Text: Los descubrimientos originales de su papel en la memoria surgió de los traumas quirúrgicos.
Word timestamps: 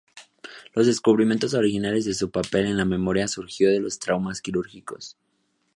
Los 0.73 0.87
descubrimientos 0.87 1.53
originales 1.53 2.05
de 2.05 2.15
su 2.15 2.31
papel 2.31 2.65
en 2.65 2.75
la 2.77 2.85
memoria 2.85 3.27
surgió 3.27 3.69
de 3.69 3.79
los 3.79 3.99
traumas 3.99 4.41
quirúrgicos. 4.41 5.15